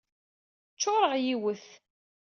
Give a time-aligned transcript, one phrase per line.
[0.73, 1.65] Ccuṛeɣ yiwet.